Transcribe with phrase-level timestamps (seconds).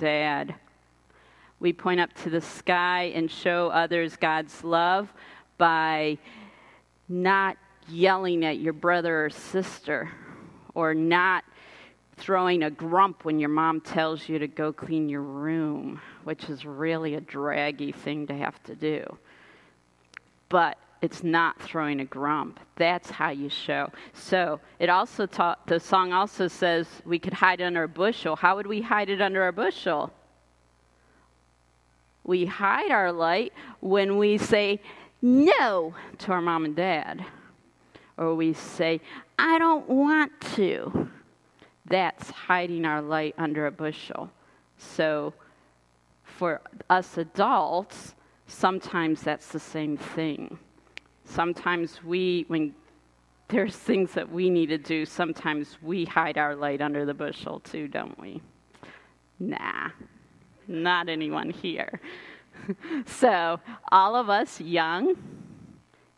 [0.00, 0.54] dad.
[1.60, 5.12] We point up to the sky and show others God's love
[5.58, 6.16] by
[7.08, 10.10] not yelling at your brother or sister
[10.74, 11.44] or not
[12.16, 16.64] throwing a grump when your mom tells you to go clean your room, which is
[16.64, 19.04] really a draggy thing to have to do.
[20.48, 22.60] But it's not throwing a grump.
[22.76, 23.90] That's how you show.
[24.12, 28.36] So it also taught, the song also says we could hide under a bushel.
[28.36, 30.12] How would we hide it under a bushel?
[32.22, 34.80] We hide our light when we say
[35.22, 37.24] no to our mom and dad,
[38.18, 39.00] or we say,
[39.38, 41.08] I don't want to.
[41.86, 44.30] That's hiding our light under a bushel.
[44.76, 45.32] So
[46.24, 48.14] for us adults,
[48.46, 50.58] sometimes that's the same thing.
[51.30, 52.74] Sometimes we, when
[53.46, 57.60] there's things that we need to do, sometimes we hide our light under the bushel
[57.60, 58.42] too, don't we?
[59.38, 59.90] Nah,
[60.66, 62.00] not anyone here.
[63.06, 63.60] so,
[63.92, 65.16] all of us, young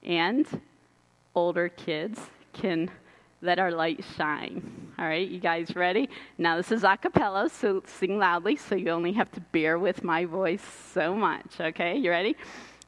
[0.02, 0.46] and
[1.34, 2.18] older kids,
[2.54, 2.90] can
[3.42, 4.92] let our light shine.
[4.98, 6.08] All right, you guys ready?
[6.38, 10.04] Now, this is a cappella, so sing loudly, so you only have to bear with
[10.04, 10.62] my voice
[10.94, 11.60] so much.
[11.60, 12.34] Okay, you ready?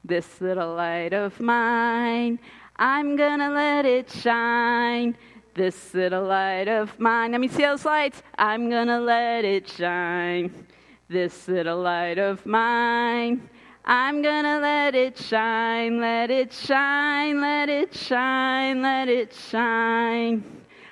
[0.06, 2.38] This little light of mine,
[2.77, 5.16] I'm gonna let it shine.
[5.55, 8.22] This little light of mine, let me see those lights.
[8.36, 10.66] I'm gonna let it shine.
[11.08, 13.48] This little light of mine,
[13.86, 20.44] I'm gonna let it shine, let it shine, let it shine, let it shine.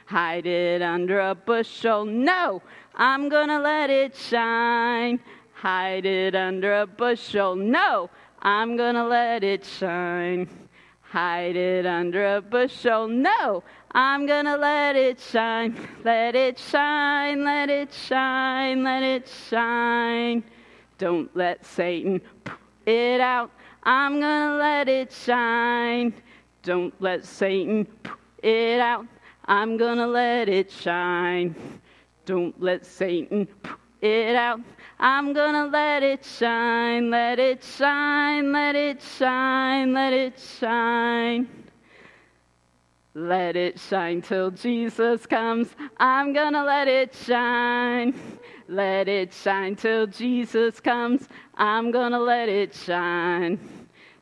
[0.06, 2.06] Hide it under a bushel.
[2.06, 2.62] No,
[2.94, 5.20] I'm gonna let it shine.
[5.52, 7.56] Hide it under a bushel.
[7.56, 8.10] No,
[8.42, 10.48] I'm gonna let it shine.
[11.00, 13.06] Hide it under a bushel.
[13.06, 13.62] No,
[13.92, 15.76] I'm gonna let it shine.
[16.04, 20.42] Let it shine, let it shine, let it shine.
[20.98, 23.52] Don't let Satan put it out.
[23.84, 26.12] I'm gonna let it shine.
[26.64, 29.06] Don't let Satan put it out.
[29.44, 31.54] I'm gonna let it shine.
[32.24, 34.60] Don't let Satan put it out.
[35.04, 41.48] I'm gonna let it shine, let it shine, let it shine, let it shine.
[43.12, 45.74] Let it shine till Jesus comes.
[45.96, 48.14] I'm gonna let it shine.
[48.68, 51.28] Let it shine till Jesus comes.
[51.56, 53.58] I'm gonna let it shine.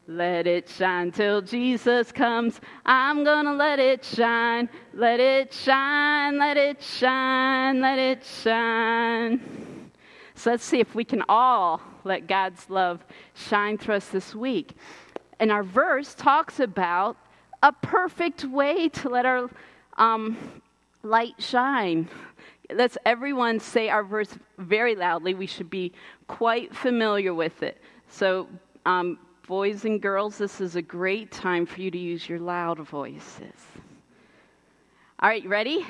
[0.09, 2.59] Let it shine till Jesus comes.
[2.87, 4.71] I'm gonna let it shine.
[4.95, 9.70] Let it shine, let it shine, let it shine.
[10.41, 14.73] So let's see if we can all let God's love shine through us this week.
[15.39, 17.19] And our verse talks about
[17.63, 19.51] a perfect way to let our
[19.99, 20.39] um,
[21.03, 22.09] light shine.
[22.73, 25.35] Let's everyone say our verse very loudly.
[25.35, 25.93] We should be
[26.27, 27.77] quite familiar with it.
[28.09, 28.49] So,
[28.87, 32.79] um, boys and girls, this is a great time for you to use your loud
[32.79, 33.61] voices.
[35.19, 35.85] All right, ready?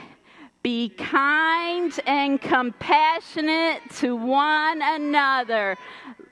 [0.62, 5.76] Be kind and compassionate to one another,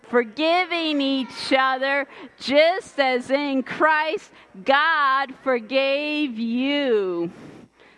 [0.02, 2.06] forgiving each other,
[2.38, 4.30] just as in Christ
[4.64, 7.30] God forgave you.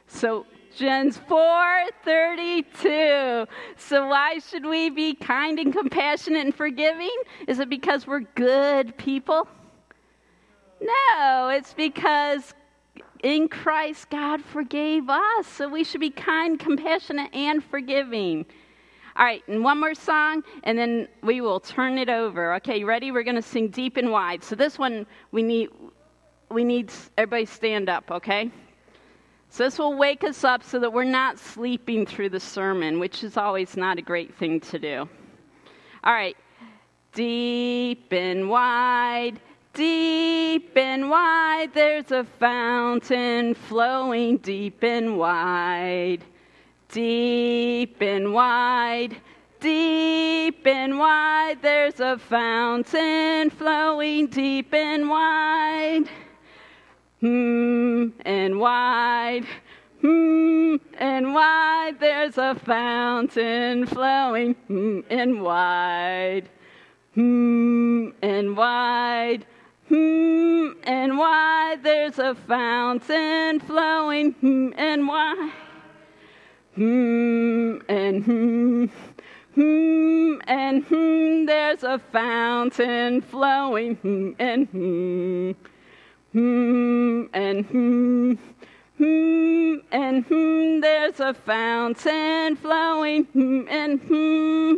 [0.06, 0.46] So,
[0.76, 3.48] Gens 4:32.
[3.76, 7.10] So why should we be kind and compassionate and forgiving?
[7.48, 9.48] Is it because we're good people?
[10.80, 12.54] No, it's because
[13.22, 15.46] in Christ, God forgave us.
[15.46, 18.46] So we should be kind, compassionate, and forgiving.
[19.16, 22.54] All right, and one more song, and then we will turn it over.
[22.54, 23.10] Okay, ready?
[23.10, 24.42] We're going to sing deep and wide.
[24.42, 25.68] So this one, we need,
[26.50, 28.50] we need everybody stand up, okay?
[29.50, 33.24] So this will wake us up so that we're not sleeping through the sermon, which
[33.24, 35.08] is always not a great thing to do.
[36.04, 36.36] All right,
[37.12, 39.40] deep and wide
[39.72, 46.24] Deep and wide, there's a fountain flowing deep and wide.
[46.88, 49.16] Deep and wide,
[49.60, 56.10] deep and wide, there's a fountain flowing deep and wide.
[57.20, 59.46] Hmm, and wide,
[60.00, 66.48] hmm, and wide, there's a fountain flowing hmm, and wide.
[67.14, 69.46] Hmm, and wide.
[69.90, 75.50] Hmm, and wide there's a fountain flowing, hmm, and why?
[76.76, 78.84] Hmm, and hmm,
[79.56, 85.50] hmm, and hmm, there's a fountain flowing, hmm, and hmm,
[86.34, 88.34] hmm, and hmm,
[88.96, 94.74] hmm, and hmm, there's a fountain flowing, hmm, and hmm.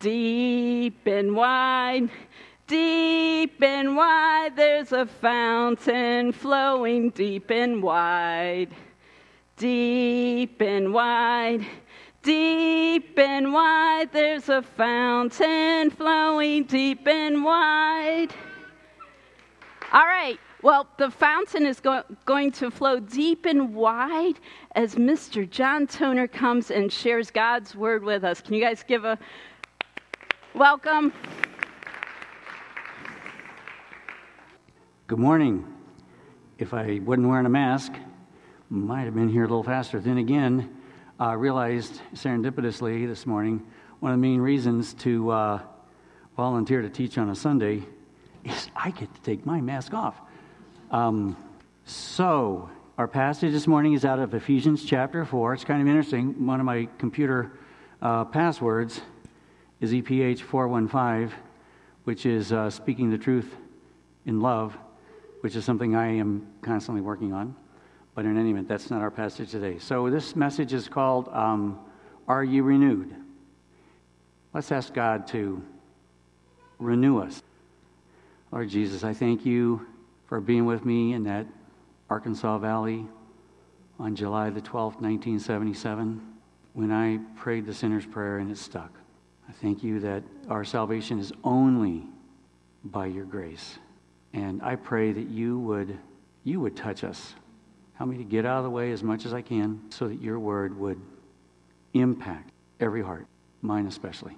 [0.00, 2.10] deep and wide.
[2.66, 8.70] Deep and wide, there's a fountain flowing deep and wide.
[9.56, 11.64] Deep and wide,
[12.24, 18.34] deep and wide, there's a fountain flowing deep and wide.
[19.92, 24.40] All right, well, the fountain is go- going to flow deep and wide
[24.74, 25.48] as Mr.
[25.48, 28.40] John Toner comes and shares God's word with us.
[28.40, 29.16] Can you guys give a
[30.54, 31.12] welcome?
[35.08, 35.64] Good morning.
[36.58, 37.92] If I wasn't wearing a mask,
[38.68, 40.00] might have been here a little faster.
[40.00, 40.80] Then again,
[41.20, 43.64] I realized serendipitously this morning
[44.00, 45.60] one of the main reasons to uh,
[46.36, 47.84] volunteer to teach on a Sunday
[48.42, 50.20] is I get to take my mask off.
[50.90, 51.36] Um,
[51.84, 52.68] so,
[52.98, 55.54] our passage this morning is out of Ephesians chapter 4.
[55.54, 56.48] It's kind of interesting.
[56.48, 57.52] One of my computer
[58.02, 59.00] uh, passwords
[59.80, 61.32] is EPH 415,
[62.02, 63.54] which is uh, speaking the truth
[64.24, 64.76] in love,
[65.46, 67.54] which is something I am constantly working on.
[68.16, 69.78] But in any event, that's not our passage today.
[69.78, 71.78] So this message is called um,
[72.26, 73.14] Are You Renewed?
[74.52, 75.62] Let's ask God to
[76.80, 77.44] renew us.
[78.50, 79.86] Lord Jesus, I thank you
[80.26, 81.46] for being with me in that
[82.10, 83.06] Arkansas Valley
[84.00, 86.20] on July the 12th, 1977,
[86.72, 88.90] when I prayed the sinner's prayer and it stuck.
[89.48, 92.02] I thank you that our salvation is only
[92.82, 93.78] by your grace.
[94.36, 95.98] And I pray that you would,
[96.44, 97.34] you would touch us
[97.96, 100.20] Help me to get out of the way as much as I can so that
[100.20, 101.00] your word would
[101.94, 103.26] impact every heart,
[103.62, 104.36] mine especially.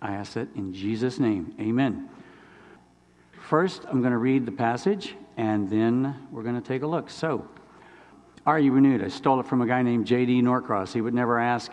[0.00, 1.52] I ask that in Jesus' name.
[1.60, 2.08] Amen.
[3.48, 7.10] First, I'm going to read the passage and then we're going to take a look.
[7.10, 7.48] So,
[8.46, 9.02] Are You Renewed?
[9.02, 10.40] I stole it from a guy named J.D.
[10.42, 10.92] Norcross.
[10.92, 11.72] He would never ask,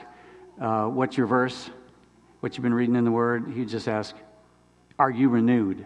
[0.60, 1.70] uh, What's your verse?
[2.40, 3.52] What you've been reading in the Word?
[3.56, 4.16] He'd just ask,
[4.98, 5.86] Are you renewed?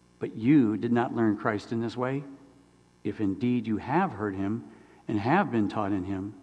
[0.21, 2.23] But you did not learn Christ in this way.
[3.03, 4.63] If indeed you have heard him
[5.07, 6.35] and have been taught in him,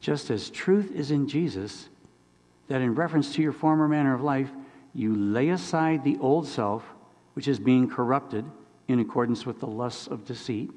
[0.00, 1.88] just as truth is in Jesus,
[2.66, 4.50] that in reference to your former manner of life,
[4.94, 6.84] you lay aside the old self,
[7.34, 8.44] which is being corrupted
[8.88, 10.72] in accordance with the lusts of deceit,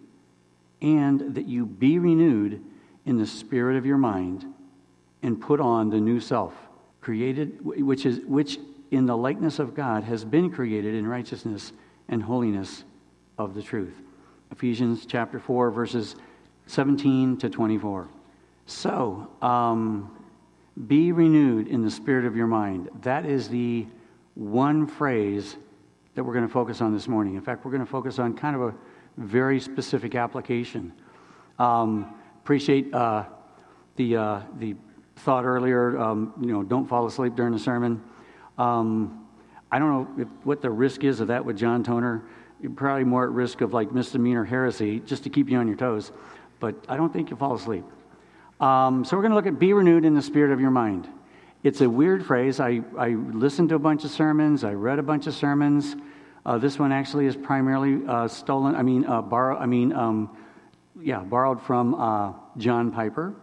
[0.79, 2.63] and that you be renewed
[3.07, 4.45] in the spirit of your mind
[5.23, 6.53] and put on the new self,
[7.01, 8.59] created, which, is, which
[8.91, 11.73] in the likeness of God has been created in righteousness
[12.09, 12.83] and holiness
[13.37, 14.01] of the truth.
[14.51, 16.15] Ephesians chapter 4, verses
[16.67, 18.07] 17 to 24.
[18.65, 20.13] So, um,
[20.87, 22.89] be renewed in the spirit of your mind.
[23.01, 23.87] That is the
[24.35, 25.57] one phrase
[26.15, 27.35] that we're going to focus on this morning.
[27.35, 28.73] In fact, we're going to focus on kind of a
[29.17, 30.93] very specific application.
[31.57, 32.13] Um,
[32.43, 33.25] appreciate uh,
[33.95, 34.75] the, uh, the
[35.15, 38.03] thought earlier, um, you know, don't fall asleep during the sermon.
[38.57, 39.26] Um,
[39.71, 42.23] I don't know if, what the risk is of that with John Toner
[42.61, 45.77] you're probably more at risk of like misdemeanor heresy just to keep you on your
[45.77, 46.11] toes.
[46.59, 47.85] But I don't think you'll fall asleep.
[48.59, 51.07] Um, so we're going to look at be renewed in the spirit of your mind.
[51.63, 52.59] It's a weird phrase.
[52.59, 55.95] I, I listened to a bunch of sermons, I read a bunch of sermons.
[56.45, 60.35] Uh, this one actually is primarily uh, stolen, I mean, uh, borrow, I mean, um,
[60.99, 63.35] yeah, borrowed from uh, John Piper.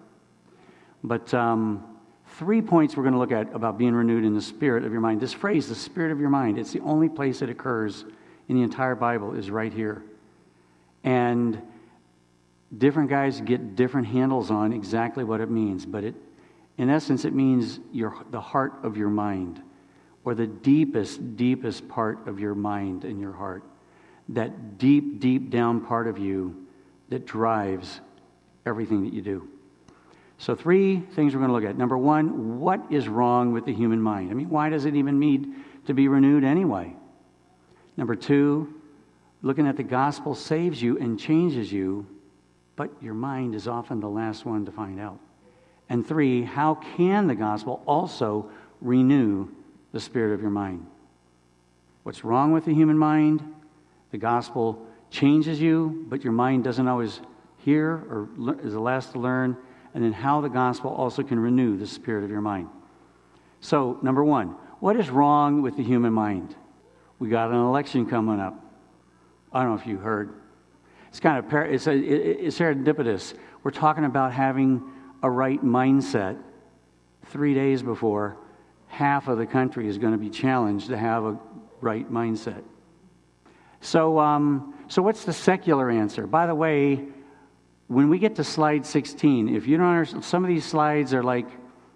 [1.05, 1.94] But um,
[2.39, 5.01] three points we're going to look at about being renewed in the spirit of your
[5.01, 5.21] mind.
[5.21, 8.05] This phrase, the spirit of your mind, it's the only place it occurs
[8.49, 10.03] in the entire Bible is right here.
[11.05, 11.61] And
[12.77, 16.15] different guys get different handles on exactly what it means, but it,
[16.77, 19.63] in essence, it means your, the heart of your mind,
[20.25, 23.63] or the deepest, deepest part of your mind and your heart.
[24.31, 26.67] That deep, deep down part of you
[27.11, 28.01] that drives
[28.67, 29.49] everything that you do.
[30.39, 31.79] So, three things we're going to look at.
[31.79, 34.31] Number one, what is wrong with the human mind?
[34.31, 35.47] I mean, why does it even need
[35.87, 36.95] to be renewed anyway?
[37.97, 38.75] Number two,
[39.43, 42.07] looking at the gospel saves you and changes you,
[42.77, 45.21] but your mind is often the last one to find out.
[45.89, 48.51] And three, how can the gospel also
[48.81, 49.49] renew
[49.93, 50.87] the spirit of your mind?
[52.03, 53.43] What's wrong with the human mind?
[54.11, 57.21] The gospel changes you, but your mind doesn't always
[57.59, 58.29] hear or
[58.63, 59.57] is the last to learn.
[59.95, 62.69] And then how the gospel also can renew the spirit of your mind.
[63.61, 66.55] So, number one, what is wrong with the human mind?
[67.19, 68.61] We got an election coming up.
[69.53, 70.35] I don't know if you heard.
[71.09, 73.35] It's kind of it's, a, it's serendipitous.
[73.63, 74.83] We're talking about having
[75.23, 76.37] a right mindset.
[77.27, 78.37] Three days before,
[78.89, 81.39] half of the country is going to be challenged to have a
[81.81, 82.63] right mindset.
[83.81, 86.27] So, um, so what's the secular answer?
[86.27, 87.07] By the way,
[87.89, 91.23] when we get to slide 16, if you don't understand, some of these slides are
[91.23, 91.47] like,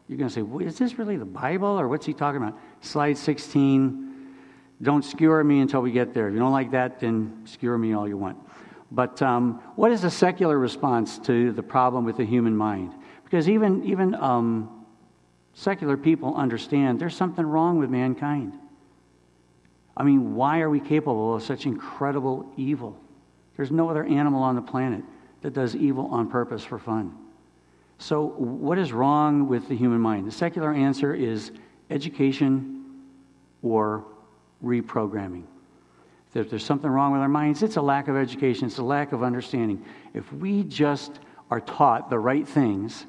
[0.07, 2.59] you're going to say, well, is this really the Bible or what's he talking about?
[2.81, 4.09] Slide 16,
[4.81, 6.29] don't skewer me until we get there.
[6.29, 8.39] If you don't like that, then skewer me all you want.
[8.91, 12.95] But um, what is the secular response to the problem with the human mind?
[13.25, 14.87] Because even, even um,
[15.53, 18.55] secular people understand there's something wrong with mankind.
[19.97, 22.99] I mean, why are we capable of such incredible evil?
[23.57, 25.03] There's no other animal on the planet
[25.43, 27.17] that does evil on purpose for fun.
[27.99, 30.27] So, what is wrong with the human mind?
[30.27, 31.51] The secular answer is
[31.91, 32.85] education
[33.63, 34.05] or
[34.65, 35.45] reprogramming.
[36.35, 39.13] If there's something wrong with our minds, it's a lack of education, it's a lack
[39.13, 39.85] of understanding.
[40.15, 41.19] If we just
[41.51, 43.07] are taught the right things,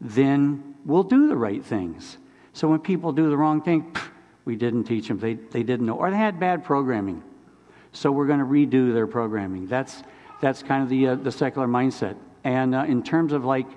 [0.00, 2.18] then we'll do the right things.
[2.52, 3.94] So when people do the wrong thing,
[4.44, 7.22] we didn't teach them, they, they didn't know, or they had bad programming.
[7.92, 9.66] So we're going to redo their programming.
[9.66, 10.02] That's,
[10.42, 12.16] that's kind of the, uh, the secular mindset.
[12.44, 13.68] And uh, in terms of like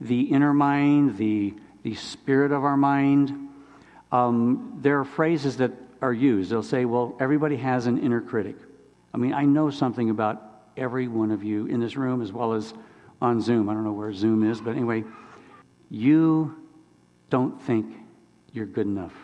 [0.00, 3.48] the inner mind, the, the spirit of our mind,
[4.12, 6.50] um, there are phrases that are used.
[6.50, 8.54] They'll say, well, everybody has an inner critic.
[9.12, 10.40] I mean, I know something about
[10.76, 12.72] every one of you in this room as well as
[13.20, 13.68] on Zoom.
[13.68, 15.02] I don't know where Zoom is, but anyway,
[15.90, 16.54] you
[17.28, 17.92] don't think
[18.52, 19.14] you're good enough.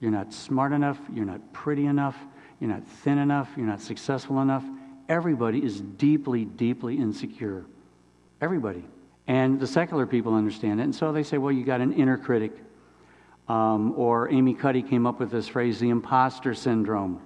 [0.00, 0.98] You're not smart enough.
[1.12, 2.16] You're not pretty enough.
[2.58, 3.50] You're not thin enough.
[3.54, 4.64] You're not successful enough
[5.10, 7.66] everybody is deeply, deeply insecure.
[8.40, 8.84] Everybody.
[9.26, 10.84] And the secular people understand it.
[10.84, 12.52] And so they say, well, you got an inner critic.
[13.48, 17.20] Um, or Amy Cuddy came up with this phrase, the imposter syndrome.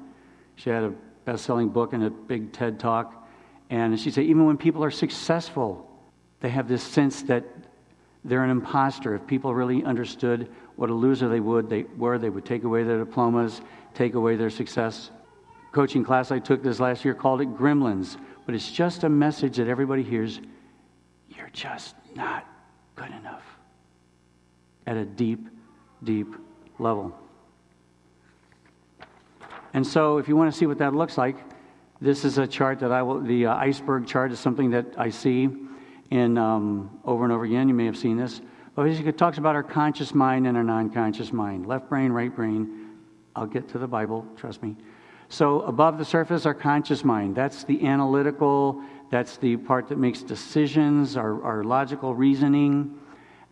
[0.56, 0.94] She had a
[1.26, 3.28] best selling book and a big TED talk.
[3.68, 5.90] And she said, even when people are successful,
[6.40, 7.44] they have this sense that
[8.24, 9.14] they're an imposter.
[9.14, 12.82] If people really understood what a loser they would, they were, they would take away
[12.82, 13.60] their diplomas,
[13.92, 15.10] take away their success
[15.74, 18.16] coaching class I took this last year called it Gremlins,
[18.46, 20.40] but it's just a message that everybody hears
[21.28, 22.46] you're just not
[22.94, 23.42] good enough
[24.86, 25.48] at a deep,
[26.04, 26.28] deep
[26.78, 27.12] level.
[29.72, 31.36] And so, if you want to see what that looks like,
[32.00, 35.10] this is a chart that I will, the uh, iceberg chart is something that I
[35.10, 35.48] see
[36.10, 37.66] in um, over and over again.
[37.66, 38.40] You may have seen this.
[38.76, 42.12] But basically, it talks about our conscious mind and our non conscious mind left brain,
[42.12, 42.90] right brain.
[43.34, 44.76] I'll get to the Bible, trust me.
[45.28, 47.34] So, above the surface, our conscious mind.
[47.34, 52.98] That's the analytical, that's the part that makes decisions, our, our logical reasoning.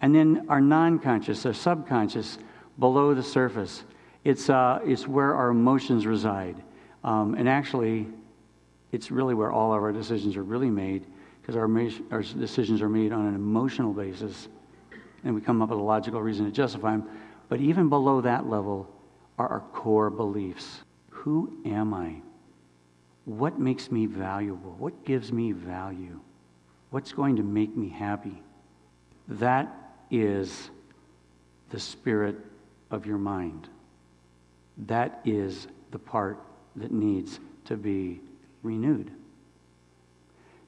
[0.01, 2.39] And then our non conscious, our subconscious,
[2.79, 3.85] below the surface.
[4.25, 6.63] It's, uh, it's where our emotions reside.
[7.05, 8.09] Um, and actually,
[8.93, 11.07] it's really where all of our decisions are really made
[11.41, 11.69] because our,
[12.11, 14.49] our decisions are made on an emotional basis.
[15.25, 17.09] And we come up with a logical reason to justify them.
[17.49, 18.89] But even below that level
[19.39, 20.83] are our core beliefs.
[21.23, 22.17] Who am I?
[23.27, 24.75] What makes me valuable?
[24.77, 26.19] What gives me value?
[26.91, 28.43] What's going to make me happy?
[29.29, 29.73] That
[30.11, 30.71] is
[31.71, 32.37] the spirit
[32.91, 33.69] of your mind.
[34.89, 36.41] That is the part
[36.75, 38.21] that needs to be
[38.65, 39.13] renewed.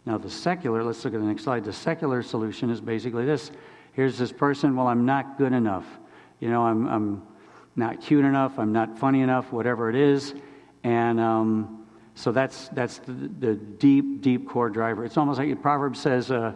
[0.07, 1.65] Now, the secular, let's look at the next slide.
[1.65, 3.51] The secular solution is basically this
[3.95, 5.87] here's this person, well, I'm not good enough.
[6.39, 7.23] You know, I'm, I'm
[7.77, 10.35] not cute enough, I'm not funny enough, whatever it is.
[10.83, 15.05] And um, so that's, that's the, the, deep, deep core driver.
[15.05, 16.53] It's almost like the proverb says uh,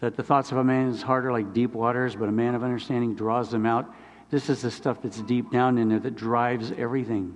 [0.00, 2.62] that the thoughts of a man is harder like deep waters, but a man of
[2.62, 3.94] understanding draws them out.
[4.30, 7.34] This is the stuff that's deep down in there that drives everything.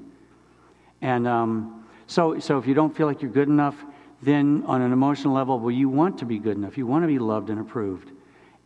[1.01, 3.77] And um, so, so if you don't feel like you're good enough,
[4.23, 6.79] then on an emotional level, well, you want to be good enough.
[6.79, 8.11] You want to be loved and approved.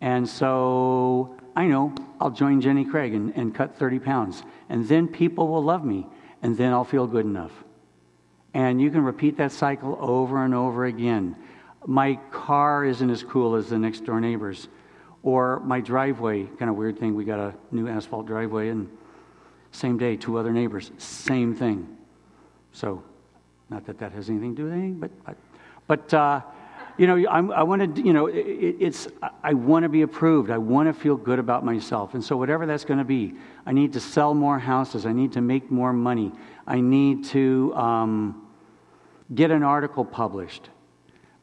[0.00, 4.44] And so I know I'll join Jenny Craig and, and cut 30 pounds.
[4.68, 6.06] And then people will love me.
[6.40, 7.50] And then I'll feel good enough.
[8.54, 11.34] And you can repeat that cycle over and over again.
[11.84, 14.68] My car isn't as cool as the next door neighbor's.
[15.24, 18.88] Or my driveway, kind of weird thing, we got a new asphalt driveway, and
[19.72, 21.88] same day, two other neighbors, same thing.
[22.70, 23.02] So,
[23.68, 25.36] not that that has anything to do with anything, but, but,
[25.88, 26.40] but uh,
[26.98, 29.08] you know, I'm, i want to, you know, it, it's,
[29.42, 30.50] I want to be approved.
[30.50, 32.14] I want to feel good about myself.
[32.14, 35.06] And so, whatever that's going to be, I need to sell more houses.
[35.06, 36.32] I need to make more money.
[36.66, 38.48] I need to um,
[39.34, 40.68] get an article published.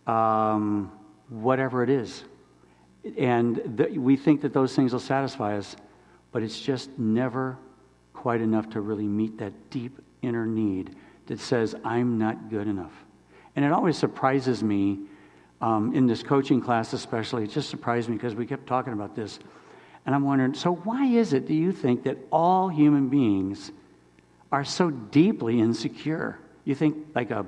[0.05, 0.91] Um,
[1.29, 2.23] whatever it is.
[3.17, 5.75] And th- we think that those things will satisfy us,
[6.31, 7.57] but it's just never
[8.13, 10.95] quite enough to really meet that deep inner need
[11.27, 12.93] that says, I'm not good enough.
[13.55, 14.99] And it always surprises me
[15.61, 17.43] um, in this coaching class, especially.
[17.43, 19.39] It just surprised me because we kept talking about this.
[20.05, 23.71] And I'm wondering so, why is it, do you think, that all human beings
[24.51, 26.39] are so deeply insecure?
[26.63, 27.45] You think like a,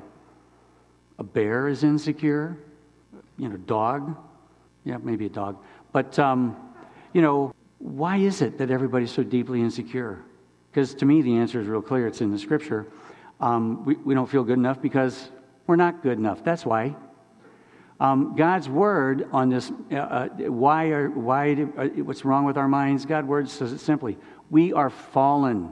[1.20, 2.58] a bear is insecure?
[3.38, 4.18] You know, dog?
[4.84, 5.58] Yeah, maybe a dog.
[5.92, 6.56] But, um,
[7.14, 10.24] you know, why is it that everybody's so deeply insecure?
[10.72, 12.08] Because to me, the answer is real clear.
[12.08, 12.88] It's in the scripture.
[13.40, 15.30] Um, we, we don't feel good enough because
[15.68, 16.44] we're not good enough.
[16.44, 16.96] That's why.
[18.00, 22.58] Um, God's word on this, uh, uh, why are, why, do, uh, what's wrong with
[22.58, 23.06] our minds?
[23.06, 24.18] God's word says it simply.
[24.52, 25.72] We are fallen.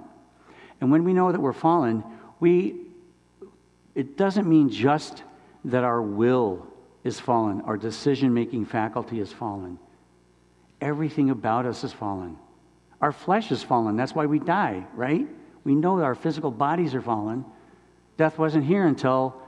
[0.81, 2.03] And when we know that we're fallen,
[2.39, 2.87] we,
[3.93, 5.23] it doesn't mean just
[5.65, 6.67] that our will
[7.03, 9.77] is fallen, our decision making faculty is fallen.
[10.81, 12.37] Everything about us is fallen.
[13.01, 13.95] Our flesh is fallen.
[13.95, 15.27] That's why we die, right?
[15.63, 17.45] We know that our physical bodies are fallen.
[18.17, 19.41] Death wasn't here until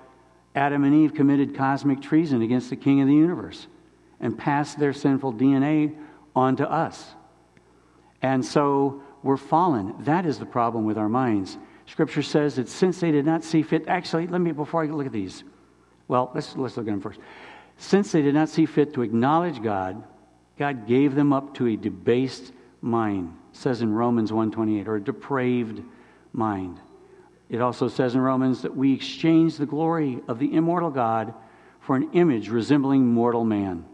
[0.58, 3.68] Adam and Eve committed cosmic treason against the king of the universe
[4.20, 5.96] and passed their sinful DNA
[6.36, 7.14] on to us.
[8.24, 9.94] And so we're fallen.
[10.00, 11.60] That is the problem with our minds.
[11.86, 15.06] Scripture says that since they did not see fit, actually, let me, before I look
[15.06, 15.44] at these,
[16.08, 17.20] well, let's, let's look at them first.
[17.78, 20.04] Since they did not see fit to acknowledge God,
[20.58, 25.84] God gave them up to a debased mind, says in Romans 1.28, or a depraved
[26.34, 26.80] mind.
[27.50, 31.34] It also says in Romans that we exchange the glory of the immortal God
[31.80, 33.86] for an image resembling mortal man.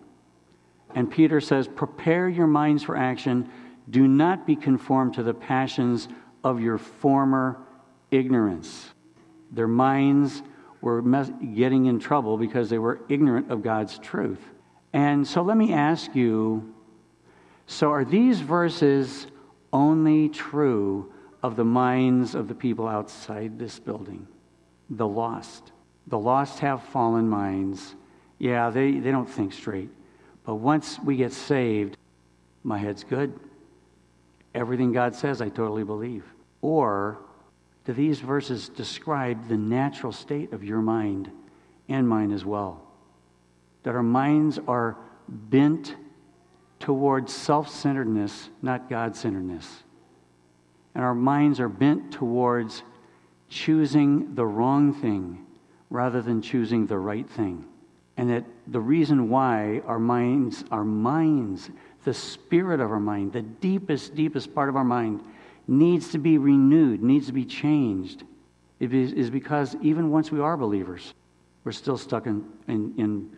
[0.96, 3.50] And Peter says, Prepare your minds for action.
[3.90, 6.08] Do not be conformed to the passions
[6.44, 7.60] of your former
[8.12, 8.94] ignorance.
[9.52, 10.42] Their minds
[10.82, 14.42] were getting in trouble because they were ignorant of God's truth.
[14.92, 16.74] And so let me ask you
[17.66, 19.28] so are these verses
[19.72, 21.12] only true
[21.44, 24.26] of the minds of the people outside this building,
[24.90, 25.74] the lost.
[26.08, 27.96] The lost have fallen minds.
[28.40, 29.90] Yeah, they, they don't think straight.
[30.46, 31.98] But once we get saved,
[32.64, 33.38] my head's good.
[34.56, 36.24] Everything God says, I totally believe.
[36.62, 37.20] Or
[37.86, 41.30] do these verses describe the natural state of your mind
[41.90, 42.82] and mine as well?
[43.84, 44.96] That our minds are
[45.28, 45.96] bent
[46.80, 49.83] towards self centeredness, not God centeredness
[50.96, 52.84] and our minds are bent towards
[53.50, 55.46] choosing the wrong thing
[55.90, 57.66] rather than choosing the right thing.
[58.18, 61.70] And that the reason why our minds, our minds,
[62.04, 65.24] the spirit of our mind, the deepest, deepest part of our mind,
[65.68, 68.24] needs to be renewed, needs to be changed,
[68.80, 71.14] is because even once we are believers,
[71.64, 73.38] we're still stuck in, in, in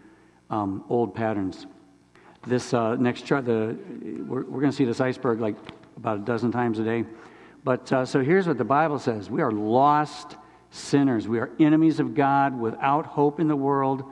[0.49, 1.67] um, old patterns.
[2.47, 3.77] This uh, next chart, the,
[4.27, 5.55] we're, we're going to see this iceberg like
[5.97, 7.05] about a dozen times a day.
[7.65, 10.37] But uh, so here's what the Bible says We are lost
[10.69, 11.27] sinners.
[11.27, 14.03] We are enemies of God without hope in the world.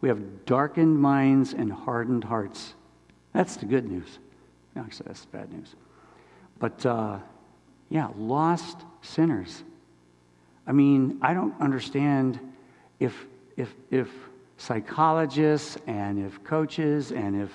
[0.00, 2.74] We have darkened minds and hardened hearts.
[3.34, 4.18] That's the good news.
[4.76, 5.76] Actually, that's the bad news.
[6.58, 7.18] But uh,
[7.90, 9.62] yeah, lost sinners.
[10.66, 12.40] I mean, I don't understand
[12.98, 13.26] if,
[13.58, 14.08] if, if
[14.56, 17.50] psychologists and if coaches and if,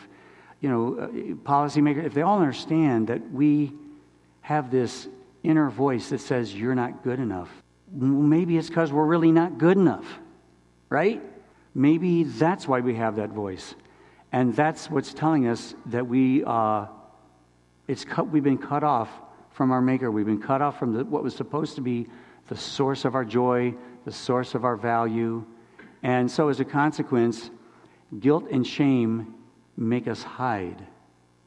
[0.61, 1.07] you know, uh,
[1.49, 3.73] policymakers, if they all understand that we
[4.41, 5.07] have this
[5.47, 7.49] inner voice that says you're not good enough.
[7.91, 10.05] Maybe it's because we're really not good enough,
[10.89, 11.23] right?
[11.73, 13.75] Maybe that's why we have that voice.
[14.33, 16.87] And that's what's telling us that we, uh,
[17.87, 19.09] it's cut, we've been cut off
[19.51, 20.11] from our Maker.
[20.11, 22.07] We've been cut off from the, what was supposed to be
[22.49, 25.45] the source of our joy, the source of our value.
[26.03, 27.49] And so, as a consequence,
[28.19, 29.33] guilt and shame
[29.77, 30.85] make us hide,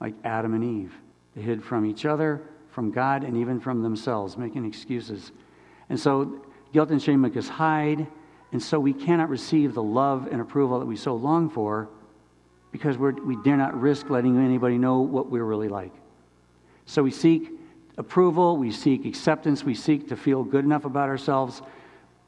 [0.01, 0.95] like Adam and Eve.
[1.37, 5.33] They hid from each other, from God and even from themselves, making excuses.
[5.89, 6.41] And so
[6.73, 8.07] guilt and shame make us hide,
[8.53, 11.89] and so we cannot receive the love and approval that we so long for
[12.73, 15.93] because we're, we dare not risk letting anybody know what we're really like.
[16.87, 17.51] So we seek
[17.99, 21.63] approval, we seek acceptance, we seek to feel good enough about ourselves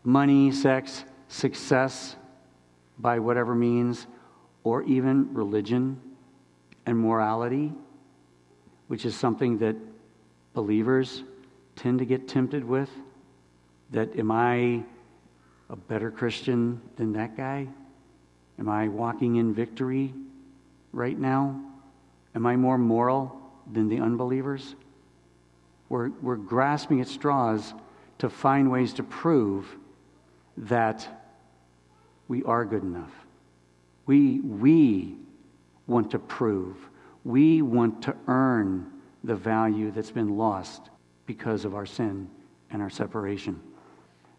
[0.05, 2.17] money, sex, success
[2.99, 4.07] by whatever means,
[4.65, 6.01] or even religion
[6.87, 7.73] and morality,
[8.89, 9.77] which is something that
[10.55, 11.23] believers
[11.77, 12.91] tend to get tempted with?
[13.91, 14.85] That am I
[15.69, 17.69] a better Christian than that guy?
[18.59, 20.15] Am I walking in victory
[20.93, 21.61] right now?
[22.35, 24.75] Am I more moral than the unbelievers?
[25.88, 27.75] We're, we're grasping at straws
[28.19, 29.67] to find ways to prove
[30.57, 31.07] that
[32.29, 33.12] we are good enough.
[34.07, 35.17] We, we
[35.87, 36.77] want to prove,
[37.25, 38.91] we want to earn
[39.25, 40.91] the value that's been lost
[41.27, 42.29] because of our sin
[42.71, 43.61] and our separation.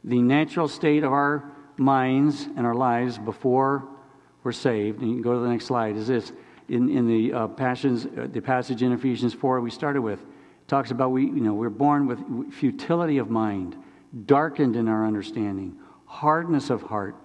[0.03, 3.87] the natural state of our minds and our lives before
[4.43, 6.33] we're saved, and you can go to the next slide, is this.
[6.69, 10.25] In, in the, uh, passions, uh, the passage in Ephesians 4 we started with,
[10.67, 13.75] talks about we, you know, we're born with futility of mind,
[14.25, 17.15] darkened in our understanding, hardness of heart,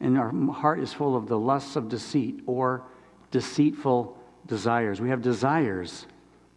[0.00, 2.82] and our heart is full of the lusts of deceit or
[3.30, 5.00] deceitful desires.
[5.00, 6.06] We have desires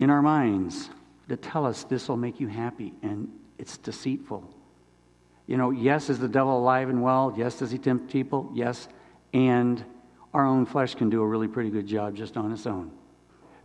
[0.02, 0.90] in our minds
[1.30, 4.44] to tell us this will make you happy, and it's deceitful.
[5.48, 7.34] You know, yes, is the devil alive and well?
[7.38, 8.52] Yes, does he tempt people?
[8.54, 8.90] Yes.
[9.32, 9.84] And
[10.34, 12.92] our own flesh can do a really pretty good job just on its own.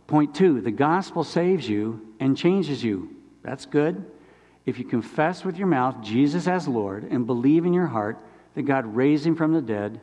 [0.05, 3.15] Point two the gospel saves you and changes you.
[3.43, 4.05] That's good.
[4.65, 8.17] If you confess with your mouth Jesus as Lord and believe in your heart
[8.55, 9.99] that God raised him from the dead,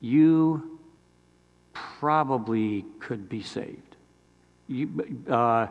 [0.00, 0.78] you
[1.72, 3.87] probably could be saved.
[4.68, 5.68] You, uh,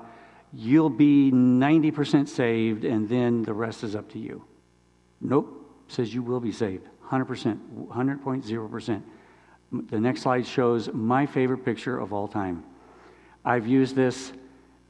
[0.53, 4.43] you'll be 90% saved, and then the rest is up to you.
[5.21, 6.87] Nope, says you will be saved.
[7.09, 9.01] 100%, 100.0%.
[9.89, 12.63] The next slide shows my favorite picture of all time.
[13.45, 14.31] I've used this,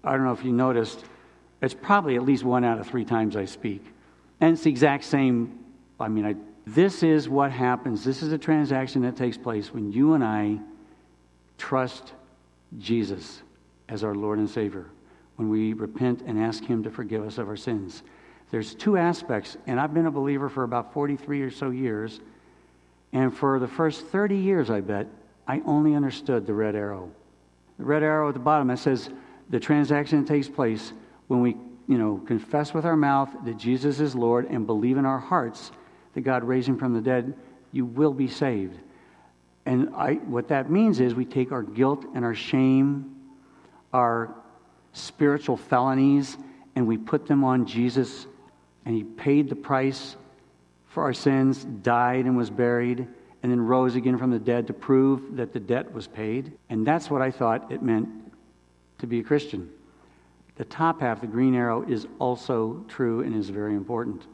[0.04, 1.04] I don't know if you noticed,
[1.62, 3.84] it's probably at least one out of three times I speak.
[4.40, 5.60] And it's the exact same,
[6.00, 8.04] I mean, I, this is what happens.
[8.04, 10.60] This is a transaction that takes place when you and I
[11.58, 12.14] trust
[12.78, 13.42] Jesus
[13.90, 14.86] as our Lord and Savior,
[15.36, 18.04] when we repent and ask Him to forgive us of our sins.
[18.50, 22.20] There's two aspects, and I've been a believer for about 43 or so years.
[23.14, 25.08] And for the first 30 years, I bet,
[25.48, 27.12] I only understood the red arrow.
[27.78, 29.10] The red arrow at the bottom that says
[29.50, 30.94] the transaction takes place
[31.28, 35.06] when we, you know, confess with our mouth that Jesus is Lord and believe in
[35.06, 35.72] our hearts
[36.14, 37.34] that God raised him from the dead,
[37.72, 38.80] you will be saved.
[39.66, 43.17] And I, what that means is we take our guilt and our shame,
[43.98, 44.30] our
[44.94, 46.38] spiritual felonies,
[46.76, 48.28] and we put them on Jesus
[48.86, 50.16] and he paid the price
[50.86, 53.00] for our sins, died and was buried,
[53.42, 56.54] and then rose again from the dead to prove that the debt was paid.
[56.70, 58.08] And that's what I thought it meant
[59.00, 59.70] to be a Christian.
[60.56, 64.26] The top half, the green arrow, is also true and is very important.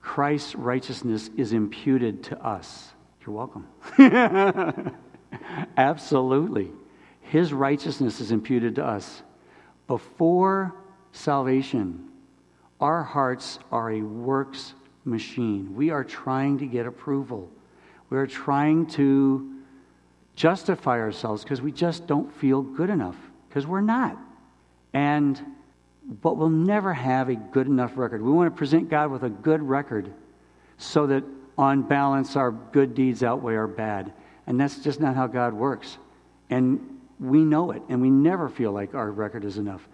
[0.00, 2.92] Christ's righteousness is imputed to us.
[3.26, 3.66] You're welcome.
[5.76, 6.70] Absolutely.
[7.30, 9.22] His righteousness is imputed to us.
[9.86, 10.74] Before
[11.12, 12.08] salvation,
[12.80, 15.76] our hearts are a works machine.
[15.76, 17.48] We are trying to get approval.
[18.08, 19.48] We are trying to
[20.34, 23.16] justify ourselves because we just don't feel good enough,
[23.48, 24.18] because we're not.
[24.92, 25.40] And
[26.22, 28.22] but we'll never have a good enough record.
[28.22, 30.12] We want to present God with a good record
[30.78, 31.22] so that
[31.56, 34.12] on balance our good deeds outweigh our bad.
[34.48, 35.96] And that's just not how God works.
[36.48, 39.86] And we know it, and we never feel like our record is enough.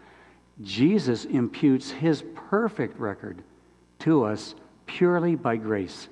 [0.62, 3.42] Jesus imputes his perfect record
[4.00, 4.54] to us
[4.86, 6.08] purely by grace.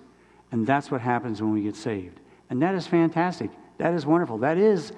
[0.50, 2.20] And that's what happens when we get saved.
[2.50, 3.50] And that is fantastic.
[3.78, 4.38] That is wonderful.
[4.38, 4.92] That is,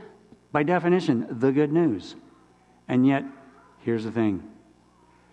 [0.53, 2.17] by definition, the good news.
[2.89, 3.25] And yet,
[3.81, 4.43] here's the thing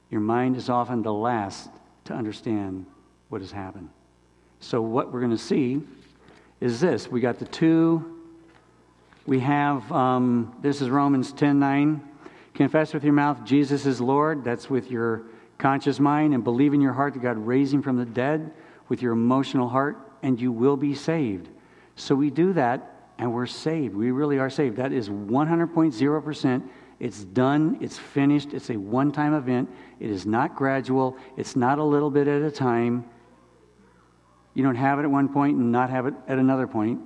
[0.10, 1.70] your mind is often the last
[2.06, 2.86] to understand
[3.30, 3.90] what has happened.
[4.60, 5.82] So, what we're going to see
[6.62, 8.13] is this we got the two.
[9.26, 12.10] We have, um, this is Romans 10 9.
[12.54, 14.44] Confess with your mouth Jesus is Lord.
[14.44, 15.24] That's with your
[15.58, 16.34] conscious mind.
[16.34, 18.52] And believe in your heart that God raised him from the dead
[18.90, 21.50] with your emotional heart, and you will be saved.
[21.96, 23.96] So we do that, and we're saved.
[23.96, 24.76] We really are saved.
[24.76, 26.70] That is 100.0%.
[27.00, 27.78] It's done.
[27.80, 28.54] It's finished.
[28.54, 29.70] It's a one time event.
[30.02, 31.18] It is not gradual.
[31.38, 33.06] It's not a little bit at a time.
[34.54, 37.00] You don't have it at one point and not have it at another point.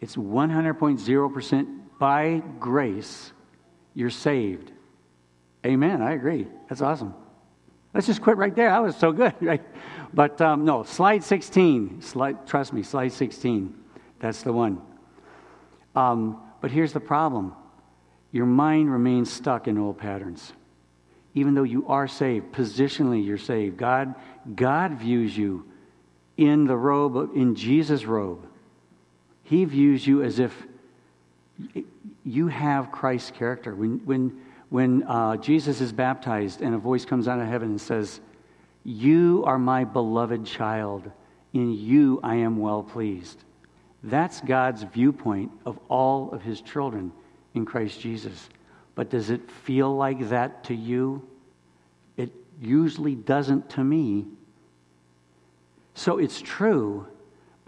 [0.00, 3.32] It's 100.0% by grace
[3.94, 4.72] you're saved.
[5.66, 6.00] Amen.
[6.00, 6.46] I agree.
[6.68, 7.14] That's awesome.
[7.92, 8.70] Let's just quit right there.
[8.70, 9.34] That was so good.
[9.40, 9.62] Right?
[10.12, 12.02] But um, no, slide 16.
[12.02, 13.74] Slide, trust me, slide 16.
[14.18, 14.80] That's the one.
[15.94, 17.54] Um, but here's the problem
[18.32, 20.52] your mind remains stuck in old patterns.
[21.34, 23.76] Even though you are saved, positionally you're saved.
[23.76, 24.14] God,
[24.54, 25.66] God views you
[26.36, 28.46] in the robe, in Jesus' robe.
[29.50, 30.54] He views you as if
[32.24, 33.74] you have Christ's character.
[33.74, 37.80] When, when, when uh, Jesus is baptized and a voice comes out of heaven and
[37.80, 38.20] says,
[38.84, 41.10] You are my beloved child,
[41.52, 43.42] in you I am well pleased.
[44.04, 47.10] That's God's viewpoint of all of his children
[47.54, 48.50] in Christ Jesus.
[48.94, 51.28] But does it feel like that to you?
[52.16, 52.30] It
[52.62, 54.26] usually doesn't to me.
[55.96, 57.08] So it's true,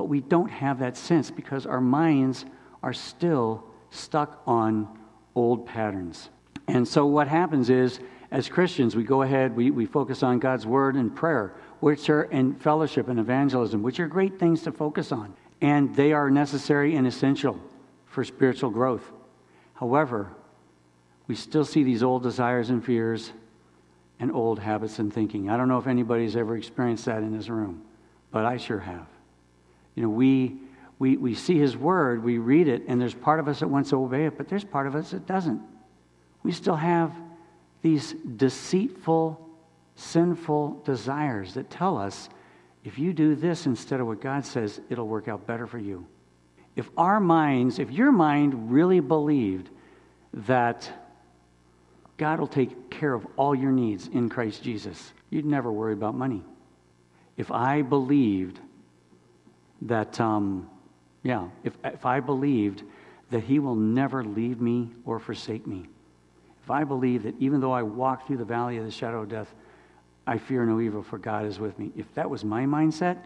[0.02, 2.44] but we don't have that sense because our minds
[2.82, 4.88] are still stuck on
[5.36, 6.28] old patterns.
[6.66, 8.00] And so what happens is,
[8.32, 11.54] as Christians, we go ahead, we, we focus on God's word and prayer.
[11.78, 15.34] which are in fellowship and evangelism, which are great things to focus on.
[15.60, 17.60] And they are necessary and essential
[18.06, 19.08] for spiritual growth.
[19.74, 20.32] However,
[21.28, 23.32] we still see these old desires and fears
[24.18, 25.48] and old habits and thinking.
[25.48, 27.82] I don't know if anybody's ever experienced that in this room,
[28.32, 29.12] but I sure have.
[29.94, 30.57] You know, we,
[30.98, 33.90] we, we see His Word, we read it, and there's part of us that wants
[33.90, 35.61] to obey it, but there's part of us that doesn't.
[36.42, 37.12] We still have
[37.83, 39.48] these deceitful,
[39.96, 42.28] sinful desires that tell us
[42.85, 46.07] if you do this instead of what God says, it'll work out better for you.
[46.74, 49.68] If our minds, if your mind really believed
[50.33, 50.90] that
[52.16, 56.14] God will take care of all your needs in Christ Jesus, you'd never worry about
[56.14, 56.42] money.
[57.37, 58.59] If I believed
[59.83, 60.68] that, um,
[61.23, 62.83] yeah, if, if I believed
[63.31, 65.87] that He will never leave me or forsake me,
[66.62, 69.29] if I believe that even though I walk through the valley of the shadow of
[69.29, 69.53] death,
[70.27, 71.90] I fear no evil, for God is with me.
[71.97, 73.18] If that was my mindset,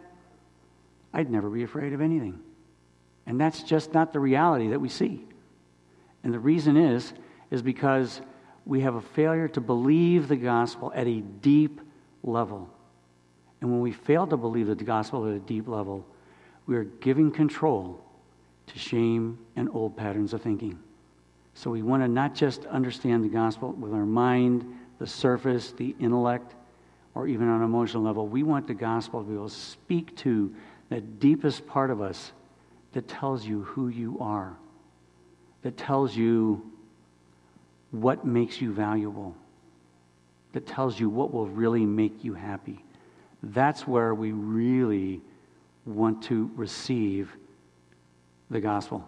[1.13, 2.41] I'd never be afraid of anything.
[3.27, 5.27] And that's just not the reality that we see.
[6.25, 7.13] And the reason is,
[7.51, 8.21] is because
[8.65, 11.81] we have a failure to believe the gospel at a deep
[12.23, 12.71] level.
[13.61, 16.07] And when we fail to believe the gospel at a deep level,
[16.67, 18.01] we are giving control
[18.67, 20.79] to shame and old patterns of thinking.
[21.55, 24.65] So we want to not just understand the gospel with our mind,
[24.99, 26.55] the surface, the intellect,
[27.15, 28.27] or even on an emotional level.
[28.27, 30.55] We want the gospel to be able to speak to
[30.91, 32.33] the deepest part of us
[32.93, 34.57] that tells you who you are,
[35.63, 36.71] that tells you
[37.91, 39.35] what makes you valuable,
[40.53, 42.85] that tells you what will really make you happy.
[43.43, 45.21] That's where we really
[45.87, 47.35] want to receive
[48.51, 49.07] the gospel.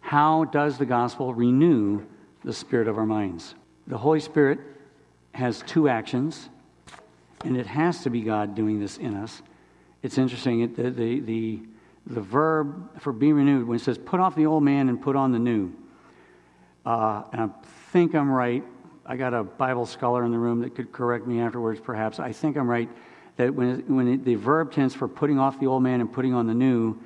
[0.00, 2.02] How does the gospel renew
[2.42, 3.54] the spirit of our minds?
[3.86, 4.58] The Holy Spirit
[5.32, 6.48] has two actions,
[7.44, 9.42] and it has to be God doing this in us.
[10.02, 11.62] It's interesting, the, the, the,
[12.06, 15.16] the, verb for being renewed, when it says put off the old man and put
[15.16, 15.72] on the new,
[16.84, 17.48] uh, and I
[17.90, 18.62] think I'm right.
[19.06, 22.20] I got a Bible scholar in the room that could correct me afterwards, perhaps.
[22.20, 22.88] I think I'm right
[23.36, 26.46] that when, when the verb tense for putting off the old man and putting on
[26.46, 26.98] the new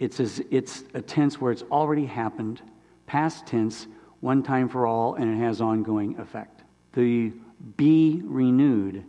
[0.00, 2.62] it's, as, it's a tense where it's already happened,
[3.06, 3.86] past tense,
[4.20, 6.62] one time for all, and it has ongoing effect.
[6.94, 7.32] The
[7.76, 9.04] be renewed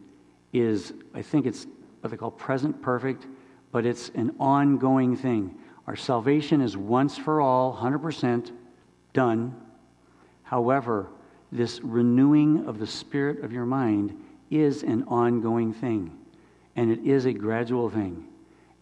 [0.52, 1.66] is, I think it's
[2.02, 3.26] what they call present perfect,
[3.72, 5.56] but it's an ongoing thing.
[5.88, 8.52] Our salvation is once for all, 100%
[9.14, 9.56] done.
[10.44, 11.08] However,
[11.54, 16.12] this renewing of the spirit of your mind is an ongoing thing,
[16.82, 18.26] and it is a gradual thing.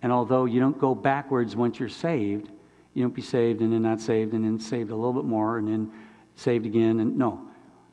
[0.02, 2.50] And although you don't go backwards once you're saved,
[2.94, 5.58] you don't be saved and then not saved and then saved a little bit more
[5.58, 5.92] and then
[6.38, 7.02] saved again.
[7.02, 7.42] And no.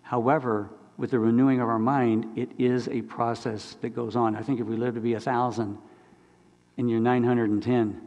[0.02, 4.36] However, with the renewing of our mind, it is a process that goes on.
[4.36, 5.76] I think if we live to be a thousand
[6.78, 8.00] and you're 910,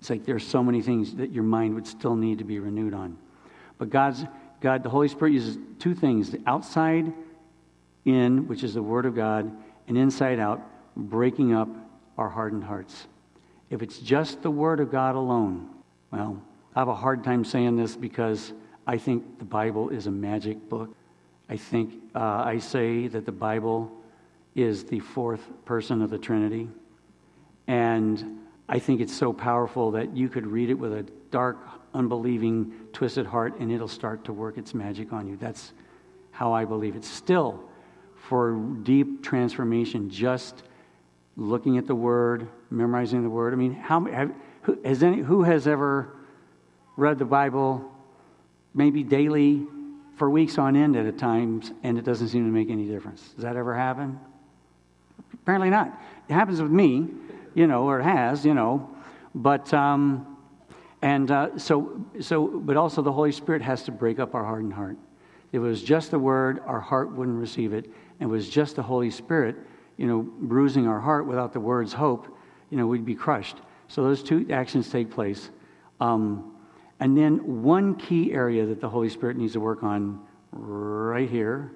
[0.00, 2.94] it's like there's so many things that your mind would still need to be renewed
[2.94, 3.16] on.
[3.78, 4.24] But God's
[4.60, 7.12] God, the Holy Spirit uses two things: the outside
[8.04, 10.60] in, which is the Word of God, and inside out,
[10.96, 11.68] breaking up
[12.18, 13.06] our hardened hearts.
[13.70, 15.68] If it's just the Word of God alone,
[16.10, 16.40] well,
[16.74, 18.52] I have a hard time saying this because
[18.86, 20.94] I think the Bible is a magic book.
[21.48, 23.90] I think uh, I say that the Bible
[24.54, 26.68] is the fourth person of the Trinity.
[27.66, 31.58] And I think it's so powerful that you could read it with a dark,
[31.92, 35.36] unbelieving, twisted heart and it'll start to work its magic on you.
[35.36, 35.72] That's
[36.30, 37.04] how I believe it.
[37.04, 37.62] Still,
[38.14, 40.62] for deep transformation, just
[41.36, 43.52] looking at the Word, memorizing the Word.
[43.52, 46.14] I mean, how have, who, has any, who has ever
[46.96, 47.90] read the Bible
[48.74, 49.66] maybe daily
[50.16, 53.30] for weeks on end at a time and it doesn't seem to make any difference?
[53.34, 54.18] Does that ever happen?
[55.32, 56.00] Apparently not.
[56.28, 57.08] It happens with me,
[57.54, 58.88] you know, or it has, you know.
[59.34, 60.38] But, um,
[61.02, 64.72] and uh, so, so, but also the Holy Spirit has to break up our hardened
[64.72, 64.96] heart.
[65.52, 67.86] If it was just the Word, our heart wouldn't receive it.
[68.20, 69.56] And it was just the Holy Spirit
[69.96, 72.26] you know, bruising our heart without the words hope,
[72.70, 73.56] you know, we'd be crushed.
[73.88, 75.50] So those two actions take place.
[76.00, 76.54] Um,
[77.00, 80.20] and then one key area that the Holy Spirit needs to work on
[80.52, 81.72] right here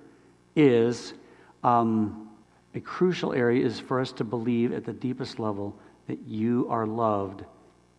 [0.56, 1.14] is
[1.62, 2.28] um,
[2.74, 5.76] a crucial area is for us to believe at the deepest level
[6.06, 7.44] that you are loved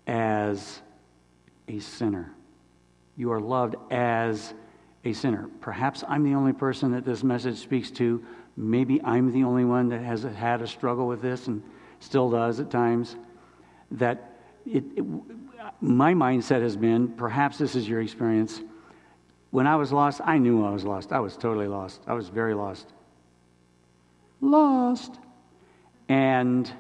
[0.08, 0.82] as
[1.67, 2.34] a sinner.
[3.15, 4.53] You are loved as
[5.05, 5.49] a sinner.
[5.62, 8.23] Perhaps I'm the only person that this message speaks to
[8.60, 11.63] maybe I'm the only one that has had a struggle with this and
[12.00, 13.15] still does at times.
[13.91, 15.06] That it, it,
[15.80, 18.62] my mindset has been perhaps this is your experience.
[19.52, 21.12] When I was lost, I knew I was lost.
[21.12, 22.02] I was totally lost.
[22.06, 22.91] I was very lost.
[24.41, 25.17] Lost.
[26.10, 26.72] And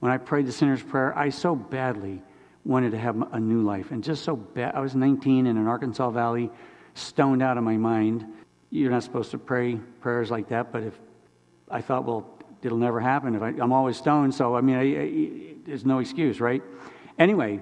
[0.00, 2.22] when I prayed the sinner's prayer, I so badly
[2.64, 3.90] wanted to have a new life.
[3.90, 4.74] And just so bad.
[4.74, 6.50] I was 19 in an Arkansas Valley,
[6.94, 8.26] stoned out of my mind.
[8.70, 10.98] You're not supposed to pray prayers like that, but if
[11.70, 12.26] I thought, well,
[12.62, 13.34] it'll never happen.
[13.34, 16.62] If I, am always stoned, so I mean, I, I, there's no excuse, right?
[17.18, 17.60] Anyway,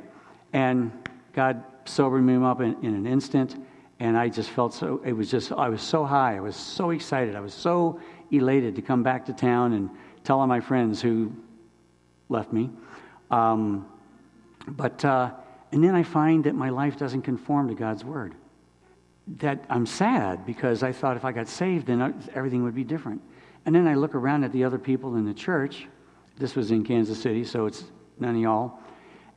[0.52, 0.92] and
[1.32, 3.56] God sobered me up in, in an instant,
[4.00, 5.00] and I just felt so.
[5.04, 6.36] It was just I was so high.
[6.36, 7.34] I was so excited.
[7.34, 9.90] I was so elated to come back to town and
[10.24, 11.32] tell all my friends who
[12.28, 12.70] left me.
[13.30, 13.86] Um,
[14.66, 15.32] but uh,
[15.72, 18.34] and then I find that my life doesn't conform to God's word.
[19.38, 23.20] That I'm sad because I thought if I got saved, then everything would be different.
[23.66, 25.86] And then I look around at the other people in the church.
[26.38, 27.84] This was in Kansas City, so it's
[28.18, 28.78] none of y'all.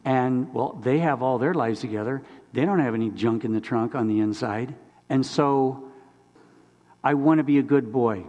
[0.05, 2.21] And, well, they have all their lives together.
[2.53, 4.73] They don't have any junk in the trunk on the inside.
[5.09, 5.91] And so
[7.03, 8.23] I want to be a good boy,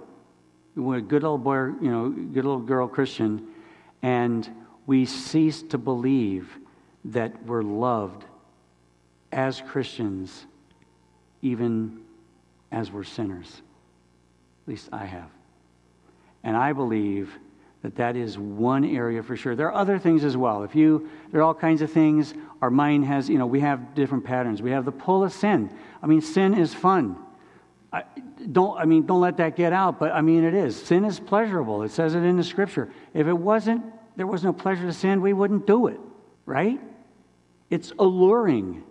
[0.76, 3.46] a good little boy, you know, good little girl Christian.
[4.02, 4.48] And
[4.86, 6.58] we cease to believe
[7.06, 8.24] that we're loved
[9.30, 10.46] as Christians,
[11.40, 12.00] even
[12.70, 13.62] as we're sinners.
[14.64, 15.30] At least I have.
[16.44, 17.38] And I believe
[17.82, 19.56] that that is one area for sure.
[19.56, 20.62] There are other things as well.
[20.62, 22.32] If you, there are all kinds of things.
[22.60, 24.62] Our mind has, you know, we have different patterns.
[24.62, 25.70] We have the pull of sin.
[26.00, 27.16] I mean, sin is fun.
[27.92, 28.04] I,
[28.50, 30.80] don't, I mean, don't let that get out, but I mean, it is.
[30.80, 31.82] Sin is pleasurable.
[31.82, 32.90] It says it in the scripture.
[33.12, 33.84] If it wasn't,
[34.16, 36.00] there was no pleasure to sin, we wouldn't do it,
[36.46, 36.80] right?
[37.68, 38.84] It's alluring.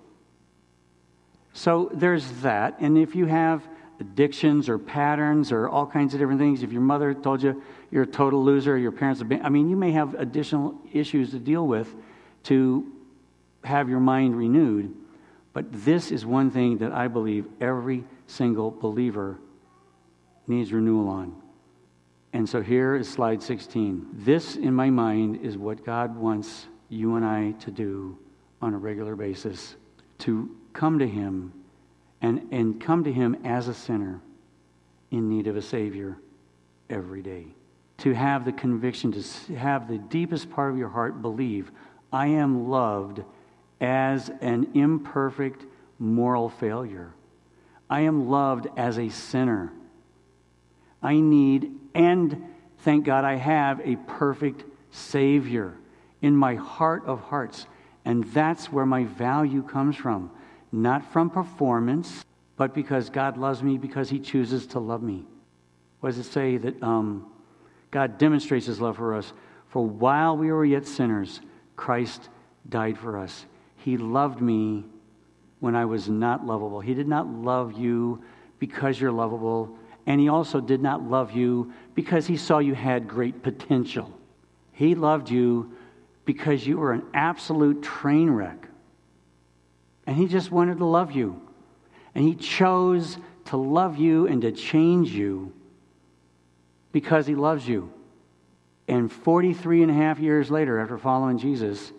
[1.53, 2.79] So there's that.
[2.79, 3.67] And if you have
[4.01, 6.63] addictions or patterns or all kinds of different things.
[6.63, 7.61] If your mother told you
[7.91, 11.31] you're a total loser, your parents have been, I mean, you may have additional issues
[11.31, 11.87] to deal with
[12.43, 12.91] to
[13.63, 14.93] have your mind renewed.
[15.53, 19.37] But this is one thing that I believe every single believer
[20.47, 21.35] needs renewal on.
[22.33, 24.07] And so here is slide 16.
[24.13, 28.17] This, in my mind, is what God wants you and I to do
[28.61, 29.75] on a regular basis
[30.19, 31.53] to come to Him
[32.21, 34.21] and, and come to Him as a sinner
[35.09, 36.17] in need of a Savior
[36.89, 37.47] every day.
[37.99, 41.71] To have the conviction, to have the deepest part of your heart believe,
[42.11, 43.23] I am loved
[43.79, 45.65] as an imperfect
[45.99, 47.13] moral failure.
[47.89, 49.71] I am loved as a sinner.
[51.01, 52.43] I need, and
[52.79, 55.73] thank God I have a perfect Savior
[56.21, 57.67] in my heart of hearts.
[58.05, 60.31] And that's where my value comes from
[60.71, 62.23] not from performance,
[62.55, 65.25] but because God loves me, because He chooses to love me.
[65.99, 67.31] What does it say that um,
[67.91, 69.33] God demonstrates His love for us?
[69.69, 71.41] For while we were yet sinners,
[71.75, 72.29] Christ
[72.69, 73.45] died for us.
[73.77, 74.85] He loved me
[75.59, 76.79] when I was not lovable.
[76.79, 78.21] He did not love you
[78.59, 83.07] because you're lovable, and He also did not love you because He saw you had
[83.07, 84.11] great potential.
[84.71, 85.71] He loved you
[86.25, 88.67] because you were an absolute train wreck.
[90.11, 91.41] And He just wanted to love you.
[92.13, 95.53] And He chose to love you and to change you
[96.91, 97.93] because He loves you.
[98.89, 101.93] And 43 and a half years later, after following Jesus,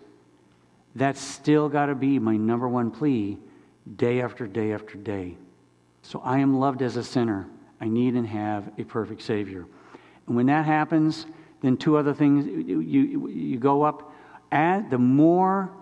[0.93, 3.39] that's still got to be my number one plea
[3.95, 5.35] day after day after day.
[6.03, 7.47] So I am loved as a sinner.
[7.81, 9.65] I need and have a perfect Savior.
[10.27, 11.25] And when that happens,
[11.63, 14.13] then two other things you, you, you go up.
[14.51, 15.73] Add the more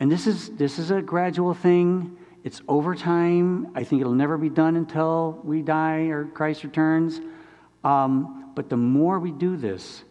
[0.00, 2.16] and this is, this is a gradual thing.
[2.44, 3.72] It's over time.
[3.74, 7.20] I think it'll never be done until we die or Christ returns.
[7.84, 10.04] Um, but the more we do this,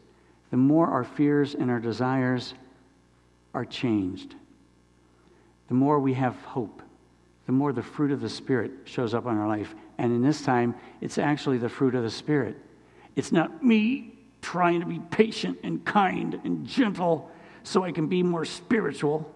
[0.51, 2.53] the more our fears and our desires
[3.53, 4.35] are changed.
[5.67, 6.81] The more we have hope,
[7.45, 9.73] the more the fruit of the Spirit shows up in our life.
[9.97, 12.57] And in this time, it's actually the fruit of the Spirit.
[13.15, 17.31] It's not me trying to be patient and kind and gentle
[17.63, 19.33] so I can be more spiritual.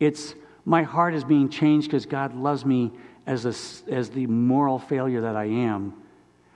[0.00, 0.34] It's
[0.64, 2.92] my heart is being changed because God loves me
[3.26, 5.94] as, a, as the moral failure that I am.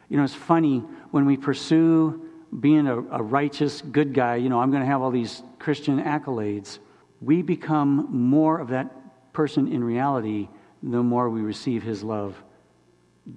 [0.08, 0.78] You know, it's funny
[1.10, 2.28] when we pursue
[2.60, 6.02] being a, a righteous, good guy, you know, I'm going to have all these Christian
[6.02, 6.78] accolades.
[7.20, 10.48] We become more of that person in reality
[10.82, 12.36] the more we receive his love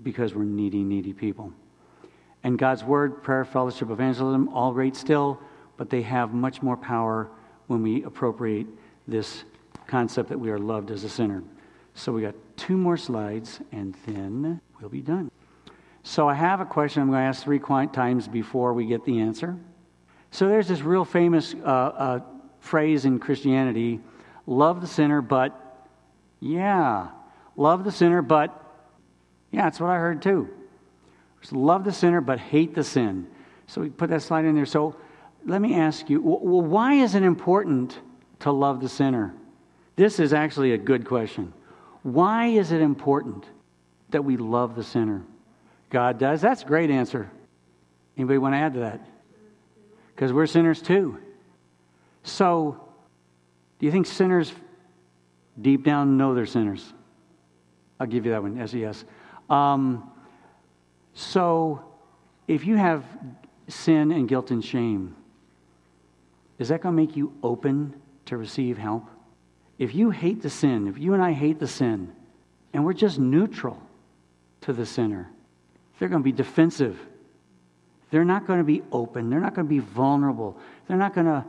[0.03, 1.53] because we're needy, needy people.
[2.43, 5.39] And God's word, prayer, fellowship, evangelism, all great still,
[5.78, 7.30] but they have much more power
[7.68, 8.68] when we appropriate
[9.08, 9.43] this
[9.88, 11.43] concept that we are loved as a sinner.
[11.93, 15.31] So we got two more slides, and then we'll be done.
[16.03, 19.19] So I have a question I'm going to ask three times before we get the
[19.19, 19.57] answer.
[20.31, 22.19] So there's this real famous uh, uh,
[22.59, 24.01] phrase in Christianity
[24.47, 25.88] love the sinner, but
[26.39, 27.09] yeah,
[27.55, 28.61] love the sinner, but
[29.51, 30.49] yeah, that's what I heard too.
[31.51, 33.27] love the sinner, but hate the sin.
[33.67, 34.65] So we put that slide in there.
[34.65, 34.95] So
[35.45, 37.99] let me ask you well, why is it important
[38.39, 39.33] to love the sinner?
[39.96, 41.54] This is actually a good question.
[42.04, 43.46] Why is it important
[44.10, 45.24] that we love the sinner?
[45.89, 46.41] God does.
[46.41, 47.30] That's a great answer.
[48.18, 49.00] Anybody want to add to that?
[50.14, 51.18] Because we're sinners too.
[52.24, 52.80] So,
[53.80, 54.52] do you think sinners
[55.62, 56.93] deep down know they're sinners?
[58.00, 58.56] I'll give you that one.
[58.74, 59.06] Yes.
[59.50, 60.12] Um,
[61.14, 61.84] so,
[62.48, 63.04] if you have
[63.68, 65.16] sin and guilt and shame,
[66.60, 67.93] is that going to make you open
[68.26, 69.06] to receive help?
[69.78, 72.13] If you hate the sin, if you and I hate the sin,
[72.73, 73.82] and we're just neutral
[74.61, 75.30] to the sinner,
[75.99, 76.99] they're going to be defensive.
[78.11, 79.30] They're not going to be open.
[79.30, 80.57] They're not going to be vulnerable.
[80.88, 81.45] They're not going to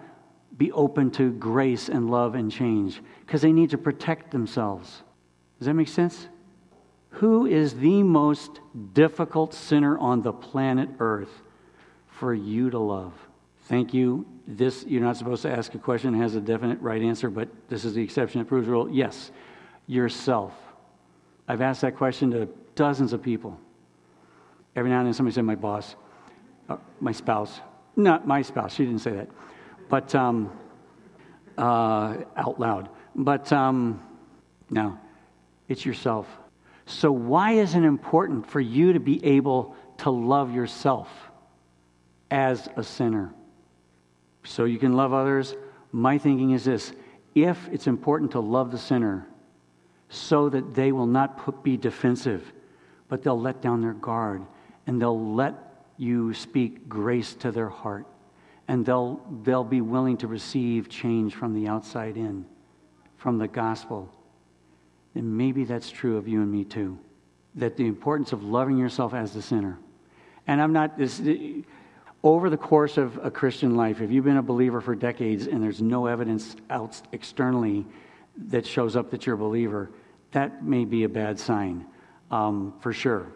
[0.56, 5.02] be open to grace and love and change because they need to protect themselves.
[5.58, 6.28] Does that make sense?
[7.10, 8.60] Who is the most
[8.92, 11.42] difficult sinner on the planet Earth
[12.08, 13.12] for you to love?
[13.68, 14.26] Thank you.
[14.46, 17.84] This, you're not supposed to ask a question has a definite right answer, but this
[17.84, 18.88] is the exception that proves the rule.
[18.88, 19.32] Yes,
[19.88, 20.52] yourself.
[21.48, 23.58] I've asked that question to dozens of people.
[24.76, 25.96] Every now and then somebody said, my boss,
[26.68, 27.60] uh, my spouse.
[27.96, 29.28] Not my spouse, she didn't say that.
[29.88, 30.52] But um,
[31.58, 32.88] uh, out loud.
[33.16, 34.00] But um,
[34.70, 34.98] no,
[35.68, 36.28] it's yourself.
[36.84, 41.08] So, why is it important for you to be able to love yourself
[42.30, 43.32] as a sinner?
[44.46, 45.54] So you can love others.
[45.92, 46.92] My thinking is this
[47.34, 49.26] if it's important to love the sinner
[50.08, 52.52] so that they will not put, be defensive,
[53.08, 54.42] but they'll let down their guard
[54.86, 55.54] and they'll let
[55.98, 58.06] you speak grace to their heart
[58.68, 62.44] and they'll, they'll be willing to receive change from the outside in,
[63.16, 64.12] from the gospel.
[65.14, 66.98] And maybe that's true of you and me too.
[67.54, 69.78] That the importance of loving yourself as the sinner.
[70.46, 71.20] And I'm not, this,
[72.26, 75.62] over the course of a Christian life, if you've been a believer for decades and
[75.62, 77.86] there's no evidence out externally
[78.48, 79.90] that shows up that you're a believer,
[80.32, 81.86] that may be a bad sign,
[82.32, 83.28] um, for sure.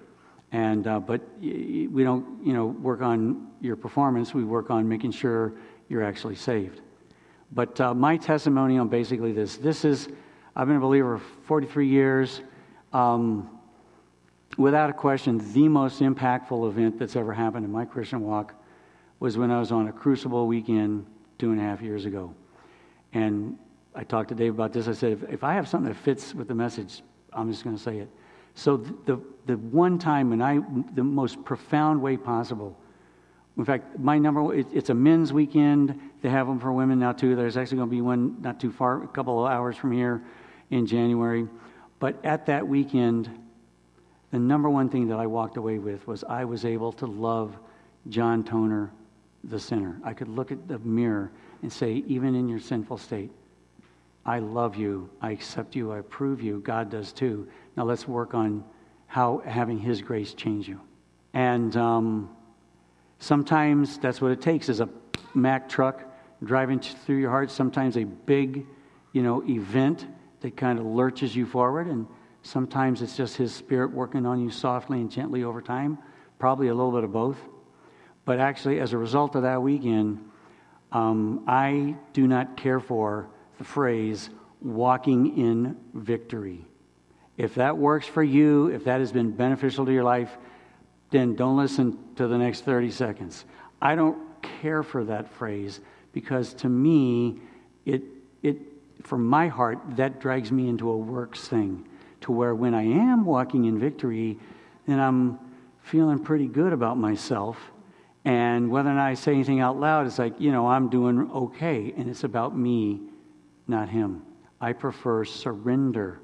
[0.51, 4.34] And uh, but we don't, you know, work on your performance.
[4.34, 5.53] We work on making sure
[5.88, 6.80] you're actually saved.
[7.53, 10.09] But uh, my testimony on basically this: this is,
[10.57, 12.41] I've been a believer for 43 years.
[12.93, 13.57] Um,
[14.59, 18.57] without a question, the most impactful event that's ever happened in my Christian walk
[19.21, 21.07] was when I was on a crucible weekend
[21.39, 22.35] two and a half years ago.
[23.12, 23.59] And
[23.95, 24.89] I talked to Dave about this.
[24.89, 27.03] I said, if, if I have something that fits with the message,
[27.33, 28.09] I'm just going to say it.
[28.55, 30.61] So the, the, one time when I,
[30.95, 32.77] the most profound way possible,
[33.57, 36.01] in fact, my number, it, it's a men's weekend.
[36.23, 37.37] They have them for women now too.
[37.37, 40.23] There's actually going to be one not too far, a couple of hours from here
[40.71, 41.47] in January.
[41.99, 43.29] But at that weekend,
[44.31, 47.59] the number one thing that I walked away with was I was able to love
[48.09, 48.91] John Toner
[49.45, 50.01] the sinner.
[50.05, 51.32] I could look at the mirror
[51.62, 53.30] and say, even in your sinful state,
[54.24, 56.61] I love you, I accept you, I approve you.
[56.61, 57.49] God does too.
[57.76, 58.64] Now let's work on
[59.07, 60.80] how having His grace change you.
[61.32, 62.30] And um,
[63.18, 64.88] sometimes that's what it takes is a
[65.32, 66.03] Mack truck
[66.43, 67.51] driving through your heart.
[67.51, 68.66] Sometimes a big,
[69.12, 70.07] you know, event
[70.41, 72.07] that kind of lurches you forward, and
[72.43, 75.99] sometimes it's just His Spirit working on you softly and gently over time.
[76.38, 77.36] Probably a little bit of both.
[78.31, 80.24] But actually, as a result of that weekend,
[80.93, 83.28] um, I do not care for
[83.59, 84.31] the phrase
[84.62, 86.64] walking in victory.
[87.37, 90.31] If that works for you, if that has been beneficial to your life,
[91.11, 93.45] then don't listen to the next 30 seconds.
[93.83, 94.16] I don't
[94.61, 95.81] care for that phrase
[96.12, 97.41] because to me,
[97.85, 98.05] it,
[98.45, 98.59] it,
[99.03, 101.85] from my heart, that drags me into a works thing
[102.20, 104.39] to where when I am walking in victory,
[104.87, 105.37] then I'm
[105.83, 107.59] feeling pretty good about myself
[108.25, 111.31] and whether or not I say anything out loud, it's like, you know, I'm doing
[111.31, 111.95] okay.
[111.97, 113.01] And it's about me,
[113.66, 114.23] not him.
[114.61, 116.21] I prefer surrender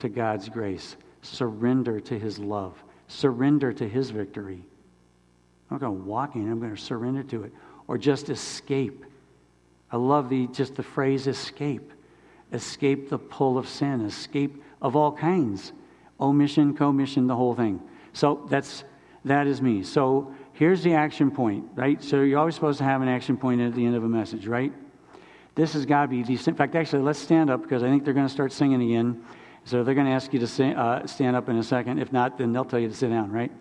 [0.00, 4.64] to God's grace, surrender to his love, surrender to his victory.
[5.70, 7.52] I'm not going to walk in, I'm going to surrender to it.
[7.86, 9.04] Or just escape.
[9.92, 11.92] I love the just the phrase escape.
[12.52, 15.72] Escape the pull of sin, escape of all kinds.
[16.20, 17.80] Omission, commission, the whole thing.
[18.12, 18.84] So that's
[19.24, 19.82] that is me.
[19.82, 22.02] So here's the action point, right?
[22.02, 24.46] So you're always supposed to have an action point at the end of a message,
[24.46, 24.72] right?
[25.54, 26.32] This has got to be the.
[26.32, 29.22] In fact, actually, let's stand up because I think they're going to start singing again.
[29.64, 31.98] So they're going to ask you to sing, uh, stand up in a second.
[31.98, 33.52] If not, then they'll tell you to sit down, right?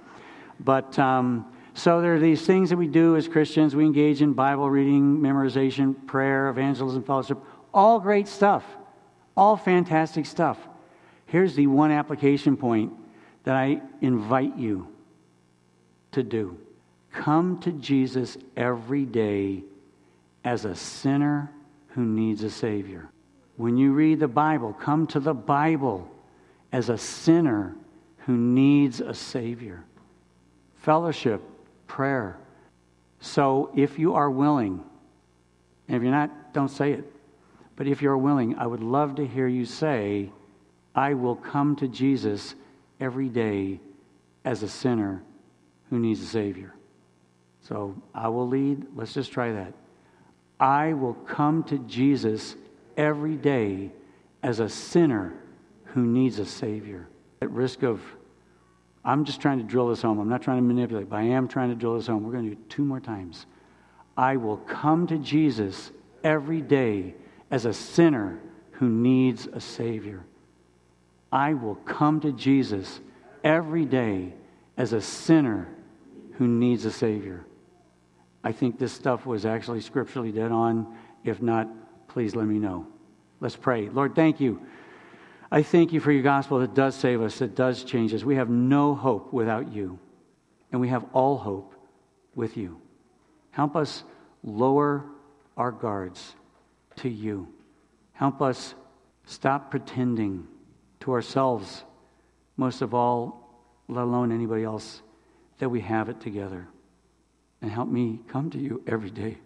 [0.60, 3.76] But um, so there are these things that we do as Christians.
[3.76, 7.38] We engage in Bible reading, memorization, prayer, evangelism, fellowship.
[7.74, 8.66] All great stuff.
[9.36, 10.58] All fantastic stuff.
[11.26, 12.94] Here's the one application point
[13.44, 14.88] that I invite you
[16.12, 16.58] to do.
[17.14, 19.64] Come to Jesus every day
[20.44, 21.52] as a sinner
[21.90, 23.10] who needs a Savior.
[23.56, 26.10] When you read the Bible, come to the Bible
[26.72, 27.76] as a sinner
[28.26, 29.84] who needs a Savior.
[30.78, 31.42] Fellowship,
[31.88, 32.36] prayer.
[33.22, 34.84] So if you are willing,
[35.88, 37.06] and if you're not, don't say it.
[37.76, 40.32] But if you're willing, I would love to hear you say,
[40.96, 42.56] I will come to Jesus
[43.00, 43.80] every day
[44.44, 45.22] as a sinner
[45.90, 46.74] who needs a Savior.
[47.68, 48.86] So I will lead.
[48.96, 49.74] Let's just try that.
[50.60, 52.56] I will come to Jesus
[52.98, 53.92] every day
[54.44, 55.34] as a sinner
[55.86, 57.08] who needs a Savior.
[57.42, 58.02] At risk of,
[59.06, 60.20] I'm just trying to drill this home.
[60.20, 62.24] I'm not trying to manipulate, but I am trying to drill this home.
[62.24, 63.46] We're going to do it two more times.
[64.18, 65.92] I will come to Jesus
[66.24, 67.16] every day
[67.50, 68.40] as a sinner
[68.72, 70.26] who needs a Savior.
[71.32, 73.00] I will come to Jesus
[73.44, 74.34] every day
[74.78, 75.68] as a sinner
[76.34, 77.46] who needs a Savior.
[78.44, 80.98] I think this stuff was actually scripturally dead on.
[81.24, 81.68] If not,
[82.10, 82.88] please let me know.
[83.40, 83.90] Let's pray.
[83.90, 84.62] Lord, thank you.
[85.52, 88.24] I thank you for your gospel that does save us, that does change us.
[88.24, 90.00] We have no hope without you,
[90.72, 91.76] and we have all hope
[92.36, 92.82] with you.
[93.52, 94.04] Help us
[94.44, 95.06] lower
[95.56, 96.36] our guards
[96.98, 97.48] to you.
[98.14, 98.74] Help us
[99.26, 100.48] stop pretending
[101.02, 101.84] to ourselves,
[102.58, 105.02] most of all, let alone anybody else,
[105.60, 106.68] that we have it together
[107.64, 109.38] and help me come to you every day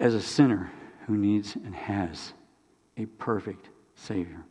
[0.00, 0.72] as a sinner
[1.06, 2.34] who needs and has
[2.96, 4.44] a perfect Savior.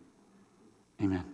[1.01, 1.25] Amen.